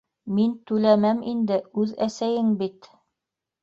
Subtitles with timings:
[0.37, 2.95] Мин түләмәм инде, үҙ әсәйең бит.